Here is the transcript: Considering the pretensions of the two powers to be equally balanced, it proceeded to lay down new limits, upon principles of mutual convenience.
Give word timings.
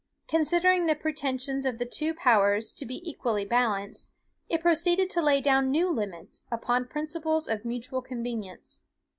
Considering 0.27 0.87
the 0.87 0.95
pretensions 0.95 1.63
of 1.63 1.77
the 1.77 1.85
two 1.85 2.11
powers 2.15 2.73
to 2.73 2.87
be 2.87 3.07
equally 3.07 3.45
balanced, 3.45 4.11
it 4.49 4.59
proceeded 4.63 5.11
to 5.11 5.21
lay 5.21 5.39
down 5.39 5.69
new 5.69 5.87
limits, 5.93 6.43
upon 6.51 6.87
principles 6.87 7.47
of 7.47 7.63
mutual 7.63 8.01
convenience. 8.01 8.81